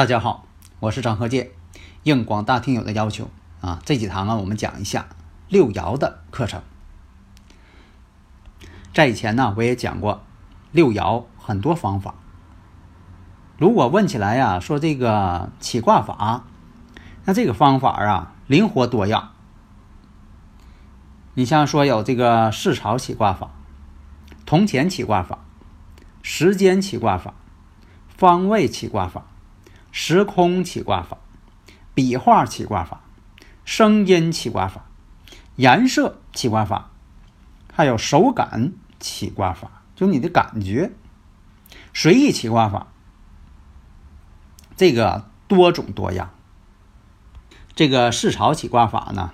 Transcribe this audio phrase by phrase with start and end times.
[0.00, 0.46] 大家好，
[0.78, 1.50] 我是张和建。
[2.04, 3.28] 应广大听友的要求
[3.60, 5.10] 啊，这几堂啊，我们讲一下
[5.50, 6.62] 六爻的课程。
[8.94, 10.24] 在以前呢，我也讲过
[10.72, 12.14] 六爻很多方法。
[13.58, 16.46] 如果问起来呀，说这个起卦法，
[17.26, 19.32] 那这个方法啊，灵活多样。
[21.34, 23.50] 你像说有这个四朝起卦法、
[24.46, 25.40] 铜钱起卦法、
[26.22, 27.34] 时间起卦法、
[28.08, 29.26] 方位起卦法。
[29.92, 31.18] 时空起卦法、
[31.94, 33.00] 笔画起卦法、
[33.64, 34.86] 声音起卦法、
[35.56, 36.90] 颜色起卦法，
[37.72, 40.92] 还有手感起卦法，就你的感觉。
[41.92, 42.86] 随意起卦法，
[44.76, 46.30] 这个多种多样。
[47.74, 49.32] 这个四朝起卦法呢，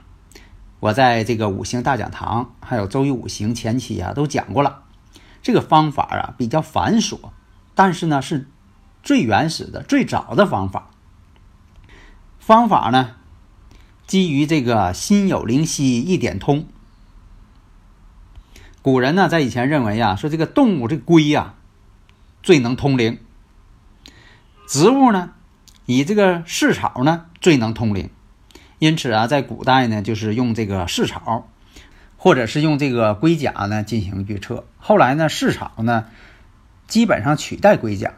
[0.81, 4.85] 我在这个五行大讲堂还有周易五行前期啊都讲过了。
[5.43, 7.31] 这个方法啊比较繁琐，
[7.75, 8.48] 但是呢是。
[9.07, 10.91] 最原始的、最早的方法，
[12.41, 13.15] 方法呢，
[14.09, 16.67] 基于这个心有灵犀一点通。
[18.83, 21.55] 古人呢，在以前认为啊，说这个动物这龟呀，
[22.43, 23.19] 最能通灵；
[24.67, 25.31] 植物呢，
[25.85, 28.11] 以这个市草呢，最能通灵。
[28.81, 31.48] 因此啊，在古代呢，就是用这个市草，
[32.17, 34.67] 或者是用这个龟甲呢进行预测。
[34.79, 36.07] 后来呢，市草呢，
[36.89, 38.13] 基本上取代龟甲。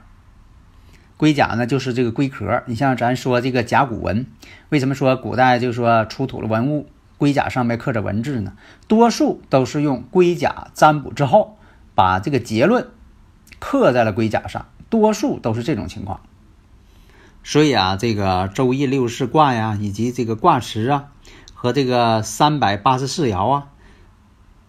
[1.19, 2.62] 龟甲呢，就是这个龟壳。
[2.67, 4.25] 你像咱说这个甲骨文，
[4.69, 8.53] 为什么说古代就说出土了文物，龟甲上面刻着文字呢？
[8.87, 11.59] 多数都是用龟甲占卜之后，
[11.97, 12.87] 把这个结论
[13.59, 16.21] 刻在了龟甲上，多数都是这种情况。
[17.43, 21.09] 所以啊，这个周易六十四卦呀，以及这个卦辞啊，
[21.53, 23.69] 和这个三百八十四爻啊、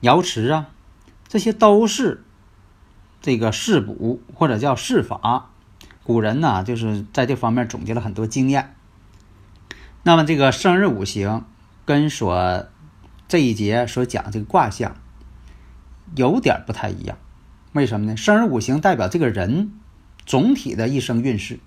[0.01, 0.69] 爻辞啊，
[1.27, 2.23] 这些都是
[3.21, 5.51] 这个试卜或者叫试法。
[6.09, 8.73] 古人呢，就是在这方面总结了很多经验。
[10.01, 11.45] 那么，这个生日五行
[11.85, 12.65] 跟所
[13.27, 14.95] 这一节所讲这个卦象
[16.15, 17.19] 有点不太一样。
[17.73, 18.17] 为什么呢？
[18.17, 19.73] 生日五行代表这个人
[20.25, 21.59] 总体的一生运势，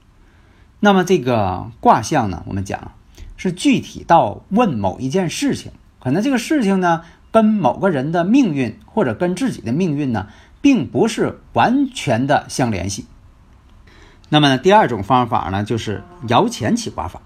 [0.80, 2.90] 那么这个卦象呢，我们讲
[3.36, 5.70] 是具体到问某一件事情，
[6.00, 10.26] 可能这个事情呢，跟某个人的命运或者跟自己的命运呢，
[10.60, 13.06] 并不是完全的相联系。
[14.32, 17.20] 那么呢，第二种方法呢，就是摇钱起卦法。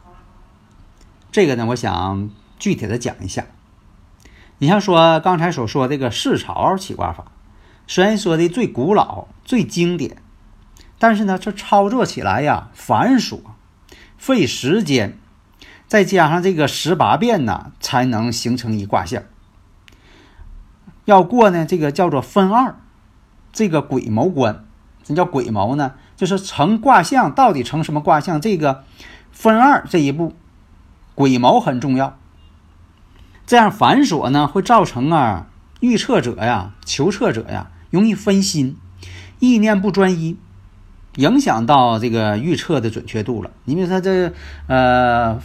[1.31, 3.47] 这个呢，我想具体的讲一下。
[4.59, 7.27] 你像说刚才所说这个四朝起卦法，
[7.87, 10.17] 虽然说的最古老、最经典，
[10.99, 13.39] 但是呢，这操作起来呀繁琐、
[14.19, 15.17] 费时间，
[15.87, 19.23] 再加上这个十八变呢，才能形成一卦象。
[21.05, 22.75] 要过呢，这个叫做分二，
[23.53, 24.65] 这个鬼谋关。
[25.05, 25.93] 什么叫鬼谋呢？
[26.17, 28.41] 就是成卦象到底成什么卦象？
[28.41, 28.85] 这个
[29.31, 30.35] 分二这一步，
[31.15, 32.17] 鬼谋很重要。
[33.47, 35.47] 这样繁琐呢，会造成啊
[35.81, 38.77] 预测者呀、求测者呀容易分心，
[39.39, 40.37] 意念不专一，
[41.17, 43.51] 影响到这个预测的准确度了。
[43.65, 44.33] 你比如说这
[44.67, 45.39] 呃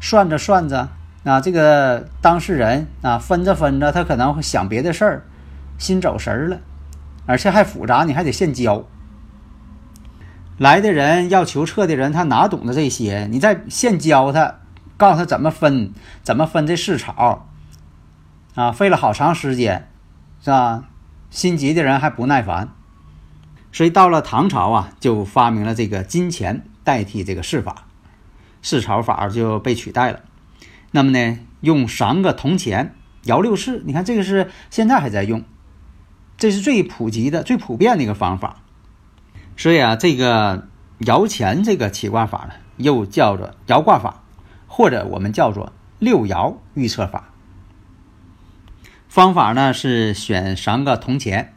[0.00, 0.88] 算着算着
[1.24, 5.22] 啊，这个当事人啊分着分着，他可能会想别的事儿，
[5.78, 6.60] 心走神儿了，
[7.24, 8.84] 而且还复杂，你还得现教。
[10.58, 13.26] 来的人要求测的人，他哪懂得这些？
[13.30, 14.60] 你再现教他，
[14.96, 15.92] 告诉他怎么分，
[16.22, 17.46] 怎么分这四草，
[18.54, 19.88] 啊，费了好长时间，
[20.40, 20.84] 是吧？
[21.28, 22.70] 心急的人还不耐烦，
[23.70, 27.84] 所以到了唐朝啊，就发明了这个金钱代替这个试法，
[28.62, 30.20] 试草法就被取代了。
[30.92, 32.94] 那么呢，用三个铜钱
[33.24, 35.44] 摇六式，你看这个是现在还在用，
[36.38, 38.62] 这是最普及的、最普遍的一个方法。
[39.56, 40.68] 所以啊，这个
[40.98, 44.22] 摇钱这个起卦法呢，又叫做摇卦法，
[44.66, 47.30] 或者我们叫做六爻预测法。
[49.08, 51.54] 方法呢是选三个铜钱，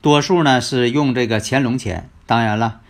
[0.00, 2.80] 多数呢是用这个乾隆钱，当然了，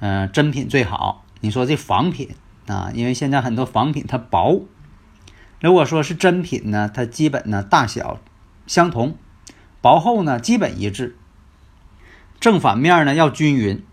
[0.00, 1.24] 嗯，真品最好。
[1.40, 2.34] 你说这仿品
[2.66, 4.64] 啊，因为现在很多仿品它薄。
[5.60, 8.18] 如果说是真品呢，它基本呢大小
[8.66, 9.16] 相同，
[9.80, 11.16] 薄厚呢基本一致。
[12.40, 13.84] 正反面呢要均匀，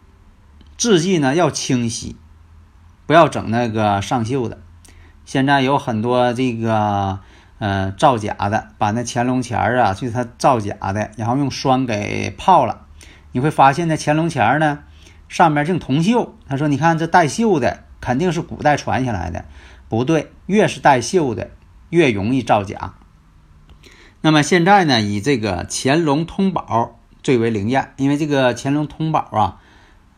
[0.77, 2.15] 字迹呢要清晰，
[3.07, 4.59] 不要整那个上绣的。
[5.25, 7.19] 现在有很多这个
[7.57, 12.85] 呃造假的，把那乾隆钱儿啊，就是他造假的，然后用霜给泡了。
[13.31, 14.83] 你会发现那乾隆钱儿呢，
[15.27, 16.29] 上面净铜锈。
[16.47, 19.45] 他说：“你看这带锈的，肯定是古代传下来的。”
[19.89, 21.49] 不对，越是带锈的，
[21.89, 22.93] 越容易造假。
[24.21, 29.57] 那么现在呢，以这个乾隆通宝最为灵验，因为这个乾隆通宝啊，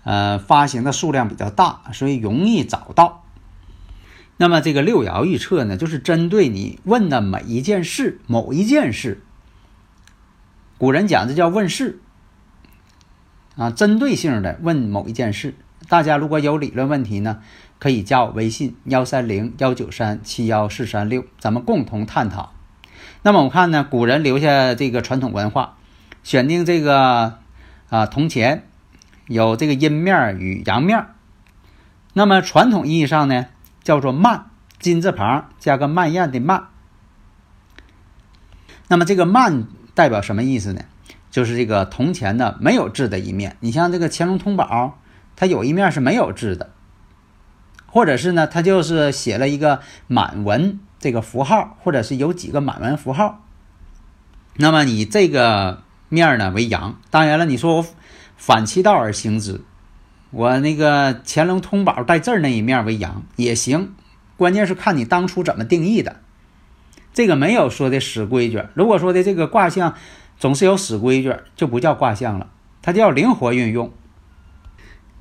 [0.04, 3.24] 呃，发行的数量比较大，所以容易找到。
[4.36, 9.24] 那么这个六爻预测呢，就是针对你问的每一件事、某一件事。
[10.77, 12.01] 古人讲这叫问事
[13.56, 15.56] 啊，针对性的问某一件事。
[15.88, 17.42] 大家如果有理论问题呢，
[17.80, 22.51] 可以加我微信幺三零幺九三七幺四三六，咱们共同探讨。
[23.21, 25.76] 那么我看呢，古人留下这个传统文化，
[26.27, 27.39] 选定这个
[27.88, 28.68] 啊铜钱
[29.27, 31.06] 有这个阴面与阳面。
[32.12, 33.45] 那么传统意义上呢？
[33.81, 34.47] 叫做慢，
[34.77, 36.68] 金字旁加个慢燕的慢。
[38.89, 40.81] 那么这个慢代表什么意思呢？
[41.31, 43.56] 就是这个铜钱呢没有字的一面。
[43.62, 45.00] 你像这个乾隆通宝，
[45.38, 46.71] 它有一面是没有字的，
[47.85, 53.45] 或者是呢，它就是写了一个满文这个符号，或者是有几个满文符号。
[54.57, 57.00] 那么你这个面呢为阳。
[57.09, 57.86] 当然了，你说我
[58.36, 59.62] 反其道而行之。
[60.30, 63.95] 我那个乾隆通宝带字儿那一面为阳也行，
[64.36, 66.18] 关键是看你当初怎么定义的。
[67.13, 68.63] 这个没有说的死规矩。
[68.74, 69.95] 如果说的这个卦象
[70.38, 72.50] 总是有死规矩，就不叫卦象了，
[72.81, 73.92] 它叫灵活运用。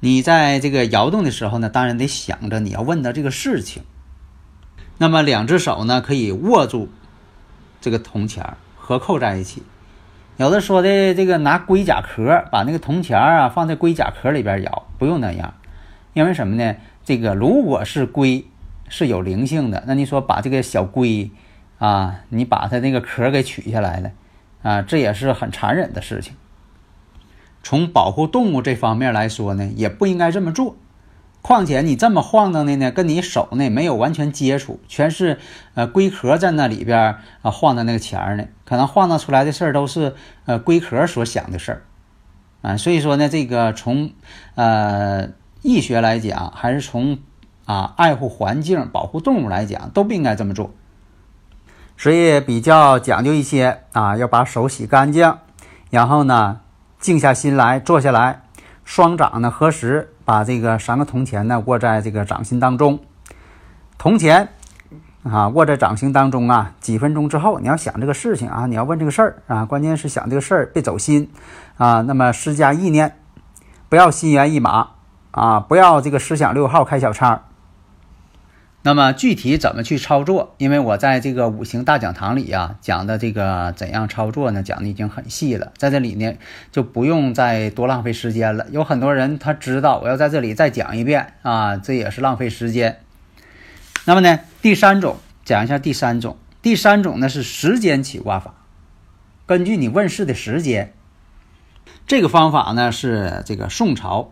[0.00, 3.82] 你在这个摇动的时候呢，当然得想着你要问的这个事情。
[4.98, 6.90] 那么两只手呢，可以握住
[7.80, 9.62] 这个铜钱儿合扣在一起。
[10.36, 15.54] 有的说的这个拿龟甲壳把那个铜钱啊放在龟甲壳里边咬，不用那样，
[16.12, 16.76] 因为什么呢？
[17.04, 18.46] 这个如果是龟
[18.88, 21.30] 是有灵性的，那你说把这个小龟
[21.78, 24.10] 啊，你把它那个壳给取下来了
[24.62, 26.34] 啊，这也是很残忍的事情。
[27.62, 30.76] 从保护动物这方面来说呢，也不应该这么做。
[31.46, 35.38] 况且你这么晃荡的呢，跟你手呢没有完全接触，全是
[35.74, 40.16] 呃龟壳在那里边啊晃荡那个钱儿呢，可能晃荡出来的事儿都是
[40.46, 41.82] 呃龟壳所想的事儿
[42.62, 42.76] 啊。
[42.76, 44.10] 所以说呢，这个从
[44.56, 45.28] 呃
[45.62, 47.18] 易学来讲，还是从
[47.64, 50.74] 啊爱护环境、保护动物来讲，都不应该这么做。
[51.96, 55.36] 所以比较讲究一些啊，要把手洗干净，
[55.90, 56.62] 然后呢
[56.98, 58.42] 静下心来坐下来，
[58.84, 60.12] 双掌呢合十。
[60.26, 62.98] 把这个三个铜钱呢握在这个掌心当中，
[63.96, 64.48] 铜钱
[65.22, 71.30] 啊握在掌心当中啊，几分钟之后你要想这个事情啊，你要问这个事儿啊，关键是想这个事儿别走心
[71.78, 72.02] 啊。
[72.02, 73.16] 那么施加意念，
[73.88, 74.88] 不要心猿意马
[75.30, 77.44] 啊，不要这个思想六号开小差。
[78.86, 80.54] 那么具体怎么去操作？
[80.58, 84.62] 因为我在这个五行大讲堂里呀讲的这个怎样操作呢？
[84.62, 86.34] 讲的已经很细了，在这里呢
[86.70, 88.64] 就不用再多浪费时间了。
[88.70, 93.00] 有很多人他知道我要在这里再讲一遍啊，这也是浪费时间。
[94.04, 98.54] 那么呢，第三种讲一下第三种，第三种呢是时间起卦法，
[99.46, 100.92] 根据你问世的时间，
[102.06, 104.30] 这个方法呢是这个宋朝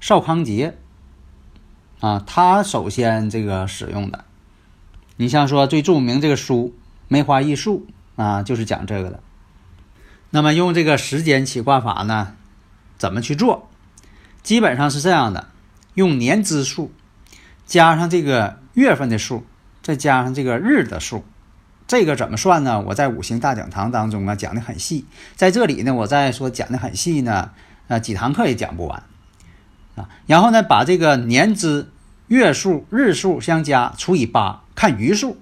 [0.00, 0.78] 邵康节。
[2.00, 4.24] 啊，他首先这个使用的，
[5.16, 6.74] 你像说最著名这个书
[7.08, 7.86] 《梅花易数》
[8.22, 9.20] 啊，就是讲这个的。
[10.30, 12.34] 那么用这个时间起卦法呢，
[12.98, 13.68] 怎么去做？
[14.42, 15.48] 基本上是这样的：
[15.94, 16.92] 用年之数
[17.64, 19.44] 加上这个月份的数，
[19.82, 21.24] 再加上这个日的数。
[21.86, 22.80] 这个怎么算呢？
[22.80, 27.52] 我在五行大讲堂当中啊讲的很细，在这里呢，我再说讲的很细呢，
[27.86, 29.02] 呃，几堂课也讲不完。
[29.96, 31.90] 啊，然后呢，把这个年支、
[32.28, 35.38] 月数、日数相加除以八，看余数，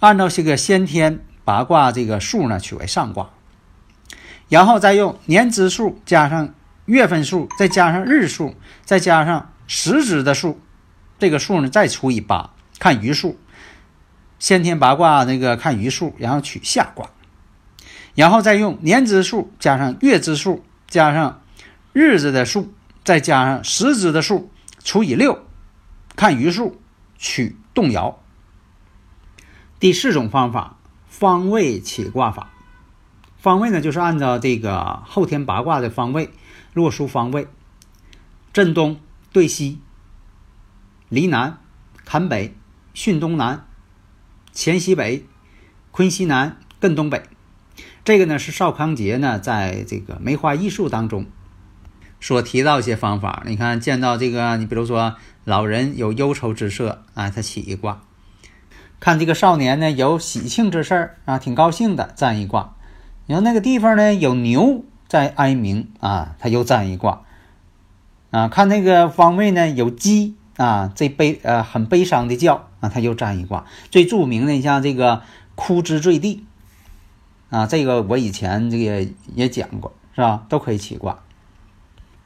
[0.00, 3.30] 按照这个先天八卦这个数呢取为上卦，
[4.48, 6.52] 然后再用年支数加上
[6.86, 8.54] 月份数，再加上日数，
[8.84, 10.60] 再加上时支的数，
[11.18, 13.38] 这个数呢再除以八，看余数。
[14.40, 17.10] 先天八卦那个看余数，然后取下卦，
[18.16, 21.42] 然后再用年支数加上月支数加上
[21.92, 22.74] 日子的数。
[23.04, 24.50] 再加上十支的数
[24.82, 25.44] 除以六，
[26.16, 26.80] 看余数
[27.18, 28.20] 取动摇。
[29.80, 30.76] 第四种方法，
[31.08, 32.50] 方位起卦法。
[33.38, 36.30] 方位呢，就是按照这个后天八卦的方位，
[36.72, 37.48] 若书方位，
[38.52, 39.00] 震东
[39.32, 39.80] 对西，
[41.08, 41.58] 离南、
[42.04, 42.54] 坎北、
[42.94, 43.66] 巽东南、
[44.54, 45.26] 乾西北、
[45.90, 47.24] 坤西南、艮东北。
[48.04, 51.26] 这个呢是邵康节呢在这个梅花易数当中
[52.22, 53.42] 所提到一些方法。
[53.44, 58.00] 你看见到这个，你比如说老人有忧愁之色啊，他起一卦；
[59.00, 62.76] 看这个少年呢有喜庆之事儿啊，挺高兴的，占一卦。
[63.26, 67.22] 你说那个地方呢有牛在哀鸣啊，他又占一卦。
[68.30, 73.66] 啊，看那个方位呢有鸡啊，这悲呃很悲伤的叫啊，他又占一卦。
[73.90, 75.22] 最著名的，你像这个
[75.56, 76.46] 枯枝坠地。
[77.50, 80.46] 啊，这个我以前这个也讲过，是吧？
[80.48, 81.18] 都可以起卦。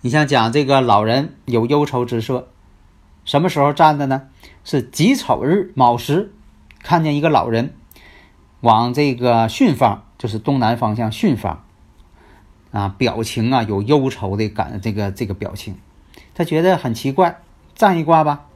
[0.02, 2.48] 你像讲这个老人有忧愁之色，
[3.24, 4.28] 什么时候站的呢？
[4.62, 6.32] 是己丑日卯时，
[6.82, 7.74] 看见一个老人
[8.60, 11.64] 往这个巽方，就是东南方向巽方，
[12.72, 15.76] 啊，表情啊有忧愁的感，这个这个表情，
[16.34, 17.40] 他觉得很奇怪，
[17.74, 18.46] 占一卦吧。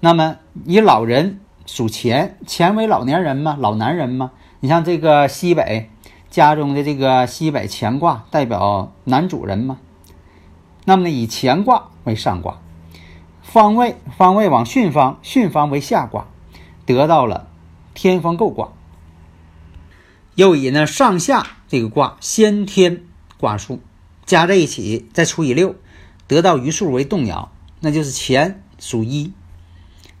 [0.00, 4.30] 那么以老人属钱，钱为老年人嘛，老男人嘛。
[4.60, 5.90] 你像这个西北
[6.30, 9.78] 家中的这个西北乾卦，代表男主人嘛。
[10.88, 12.62] 那么呢，以乾卦为上卦，
[13.42, 16.28] 方位方位往巽方，巽方为下卦，
[16.86, 17.50] 得到了
[17.92, 18.70] 天风姤卦。
[20.34, 23.02] 又以呢上下这个卦先天
[23.36, 23.80] 卦数
[24.24, 25.74] 加在一起，再除以六，
[26.26, 29.34] 得到余数为动摇，那就是乾属一，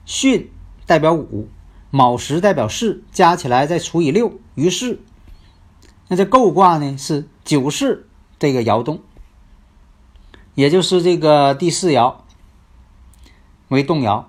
[0.06, 0.48] 巽
[0.84, 1.48] 代表五。
[1.90, 5.00] 卯时代表四，加起来再除以六，于是，
[6.08, 8.06] 那这姤卦呢是九世
[8.38, 9.00] 这个爻动，
[10.58, 12.16] 也就是这个第四爻
[13.68, 14.28] 为动摇，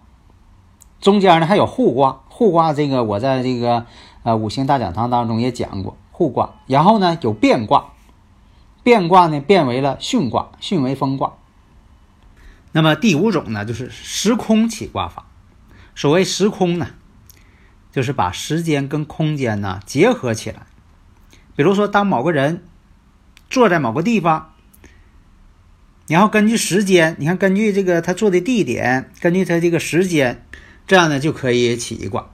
[1.02, 3.88] 中间呢还有互卦，互卦这个我在这个
[4.22, 7.94] 呃五行大讲堂当中也讲过互卦，然后呢有变卦，
[8.84, 11.34] 变卦呢变为了巽卦，巽为风卦。
[12.74, 15.26] 那么第五种呢就是时空起卦法，
[15.96, 16.90] 所谓时空呢。
[17.92, 20.68] 就是把时间跟空间呢结合起来，
[21.56, 22.64] 比如说，当某个人
[23.50, 24.54] 坐在某个地方，
[26.10, 30.44] 然后根据时间，你看，根据这个他坐的地点，根据他这个时间，
[30.88, 32.32] 这样呢就可以起一卦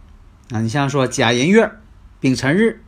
[0.49, 0.61] 啊。
[0.61, 1.69] 你像说甲寅月
[2.21, 2.81] 丙辰日，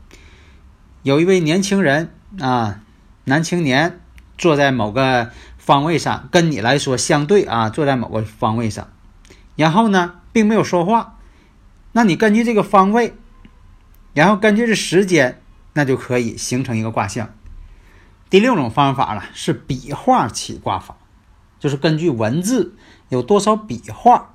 [1.03, 2.79] 有一位年轻人啊，
[3.25, 3.99] 男青年
[4.37, 8.89] 坐在某个方位上，跟你来说相对啊，坐在某个方位上，
[9.57, 11.17] 然后呢，并没有说话。
[11.91, 13.13] 那你根据这个方位，
[14.13, 15.41] 然后根据这时间，
[15.73, 17.33] 那就可以形成一个卦象。
[18.29, 20.97] 第六种方法呢是笔画起卦法，
[21.59, 22.75] 就是根据文字
[23.09, 24.33] 有多少笔画。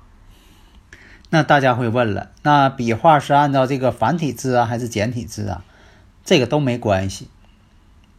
[1.29, 5.63] 那大家会问了，那笔画是按照这个繁体字啊，还是简体字啊？
[6.23, 7.27] 这个都没关系。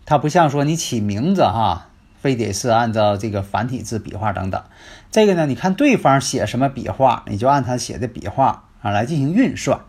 [0.05, 1.89] 它不像说你起名字哈，
[2.21, 4.63] 非得是按照这个繁体字笔画等等。
[5.11, 8.65] 这个呢，你看对方写什么笔画，你就按他写的笔画。
[8.85, 9.81] 啊，来进行运算，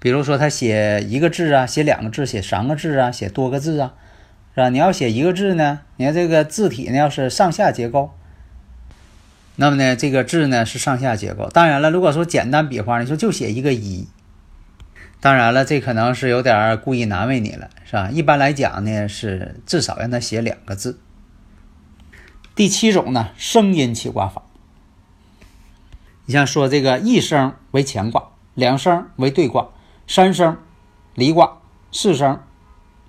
[0.00, 3.94] 比如说他写一个字啊，写两个字，写三个字啊，写多个字啊，
[4.54, 4.68] 是吧？
[4.68, 8.10] 你要写一个字呢，你看这个字体呢，要是上下结构，
[9.56, 11.48] 那么呢，这个字呢是上下结构。
[11.48, 14.06] 当然了，如果说简单笔画，你说就写一个一，
[15.20, 18.10] 当然了，这可能是有点故意难为你了，是吧？
[18.10, 21.00] 一般来讲呢，是至少让他写两个字。
[22.54, 24.42] 第七种呢，声音起卦法。
[26.26, 29.70] 你像说这个一声为乾卦，两声为兑卦，
[30.06, 30.58] 三声
[31.14, 31.58] 离卦，
[31.90, 32.40] 四声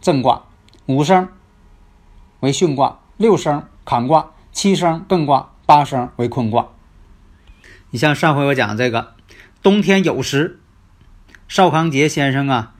[0.01, 0.43] 震卦，
[0.85, 1.29] 五声
[2.41, 6.67] 为巽卦，六声坎卦，七声艮卦，八声为坤卦。
[7.91, 9.13] 你像上回我讲这个，
[9.61, 10.59] 冬天有时，
[11.47, 12.73] 邵康节先生啊，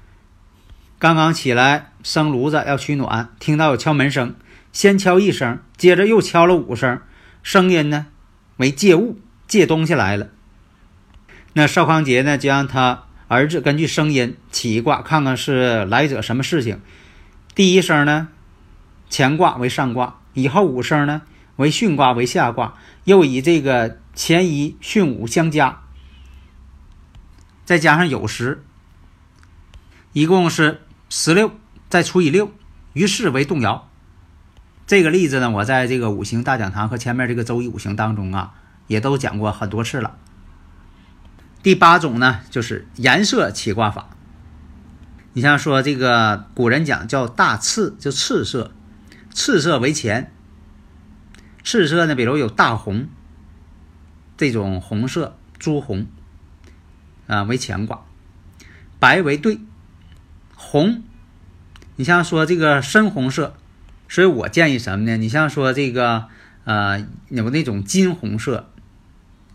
[1.00, 4.36] 刚刚起来生炉子要取暖，听到有敲门声，
[4.72, 7.02] 先敲一声，接着又敲了五声，
[7.42, 8.08] 声音呢
[8.58, 9.20] 为借物。
[9.46, 10.30] 借东西来了，
[11.52, 16.82] 那邵康节呢就让他儿子根据声音起一卦，看看是来者什么事情。
[17.56, 18.30] 第一声呢，
[19.10, 21.22] 乾卦为上卦，以后五声呢
[21.56, 25.82] 为巽卦为下卦，又以这个乾一巽五相加，
[27.66, 28.64] 再加上酉时，
[30.12, 31.52] 一共是十六，
[31.90, 32.52] 再除以六，
[32.94, 33.90] 于是为动摇。
[34.88, 38.56] 这个例子呢，我在这个五行大讲堂和前面这个周易五行当中啊。
[38.88, 40.18] 也都讲过很多次了。
[41.64, 44.10] 第八种呢，就是颜色起卦法。
[45.34, 48.72] 你像说这个古人讲叫大赤，就赤色，
[49.34, 50.32] 赤色为乾。
[51.64, 53.08] 赤色呢，比如有大红
[54.38, 56.08] 这种红色，朱红
[57.28, 58.06] 啊为乾卦，
[59.00, 59.60] 白为兑，
[60.56, 61.04] 红，
[61.96, 63.56] 你像说这个深红色，
[64.08, 65.18] 所以我建议什么呢？
[65.18, 66.26] 你像说这个
[66.64, 68.70] 呃有那种金红色。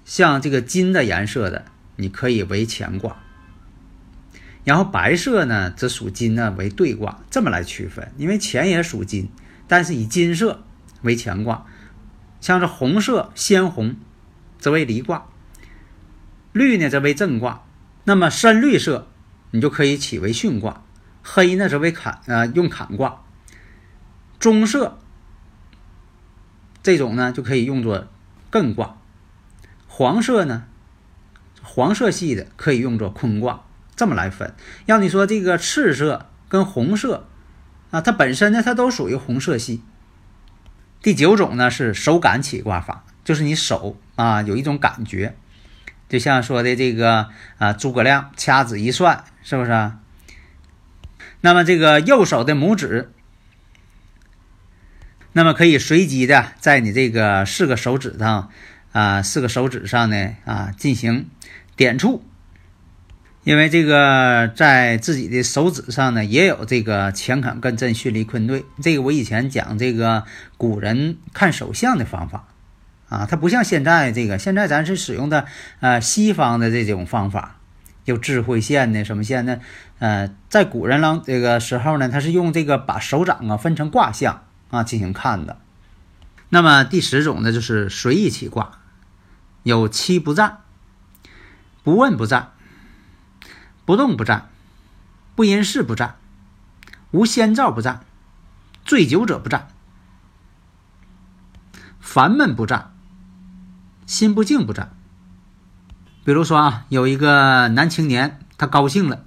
[0.05, 1.67] 像这个金的颜色的，
[1.97, 3.19] 你可以为乾卦。
[4.69, 8.13] 然后白色呢，则属金呢为兑卦，这么来区分。
[8.19, 9.31] 因为钱也属金，
[9.67, 10.63] 但是以金色
[11.01, 11.65] 为乾卦。
[12.43, 13.97] 像是红色鲜红，
[14.59, 15.31] 则为离卦；
[16.53, 17.65] 绿呢则为正卦。
[18.05, 19.09] 那么深绿色，
[19.53, 20.83] 你就可以起为巽卦；
[21.23, 23.23] 黑呢则为坎，呃用坎卦。
[24.39, 24.99] 棕色
[26.83, 28.07] 这种呢就可以用作
[28.53, 28.99] 艮卦。
[29.87, 30.67] 黄色呢，
[31.63, 33.65] 黄色系的可以用作坤卦。
[33.99, 34.55] 这么来分，
[34.87, 37.27] 要你说这个赤色跟红色
[37.91, 39.83] 啊，它本身呢，它都属于红色系。
[41.03, 45.35] 第九种呢是手感起卦法，就是你手啊有一种感觉，
[46.09, 47.29] 就像说的这个
[47.59, 49.91] 啊，诸葛亮掐指一算，是不是？
[51.41, 53.11] 那么这个右手的拇指，
[55.33, 58.51] 那么可以随机的在你这个四个手指上
[58.93, 61.29] 啊，四个手指上呢啊进行
[61.75, 62.23] 点触。
[63.49, 68.67] 因为这个在自己的手指上呢，也有这个乾坎艮震巽离坤兑。
[68.83, 70.25] 这个我以前讲这个
[70.59, 72.47] 古人看手相的方法
[73.09, 75.47] 啊，它不像现在这个，现在咱是使用的
[75.81, 77.57] 呃西方的这种方法，
[78.05, 79.61] 有智慧线的什么线呢？
[79.99, 85.57] 呃，在古人呢这个时候呢，他是用这个把手掌啊分成卦象啊进行看的。
[86.51, 88.73] 那么第十种呢，就是随意起卦，
[89.63, 90.59] 有七不占，
[91.83, 92.51] 不问不占。
[93.89, 94.51] 不动不战，
[95.35, 96.17] 不因事不战，
[97.11, 98.05] 无先兆不战，
[98.85, 99.69] 醉酒者不战，
[101.99, 102.95] 烦闷不战，
[104.05, 104.95] 心不静不战。
[106.23, 109.25] 比如说啊，有一个男青年，他高兴了，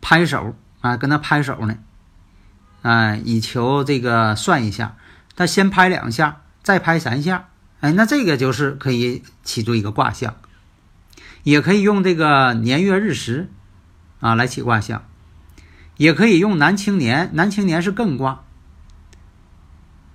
[0.00, 1.76] 拍手啊，跟他拍手呢，
[2.80, 4.96] 啊，以求这个算一下。
[5.36, 10.36] 他先拍两下，再拍三下，哎，那这个就是可以起作一个卦象，
[11.42, 13.50] 也可以用这个年月日时。
[14.20, 15.02] 啊，来起卦象，
[15.96, 18.44] 也可以用男青年，男青年是艮卦，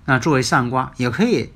[0.06, 1.52] 啊，作为上卦也可以。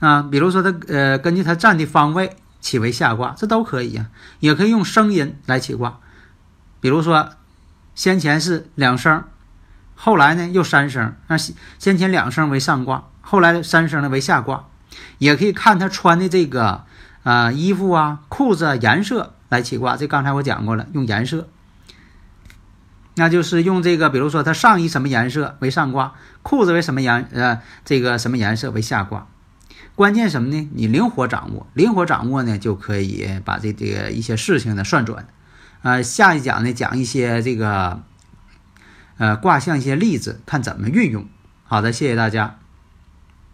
[0.00, 4.10] 啊，比如说他呃，根据他站的方位起为下卦，这都可以呀。
[4.40, 6.00] 也可以用声音来起卦，
[6.80, 7.30] 比如说
[7.94, 9.24] 先前是两声，
[9.94, 14.64] 后来呢又三声，那先前两声为上卦，后来三声呢为下卦。
[15.16, 16.84] 也可以看他穿的这个
[17.22, 19.34] 啊衣服啊、裤子颜色。
[19.52, 21.46] 来起卦，这刚才我讲过了，用颜色，
[23.16, 29.26] 那就是用这个，比如说它上衣什么颜色为上卦，裤子为什么颜呃这个什么颜色为下卦。
[29.94, 30.70] 关键什么呢？
[30.72, 35.26] 你灵活掌握，灵活掌握呢，就可以把这这个一些事情呢算准。
[35.82, 38.00] 呃，下一讲呢讲一些这个
[39.18, 41.26] 呃卦象一些例子，看怎么运用。
[41.64, 42.61] 好的，谢谢大家。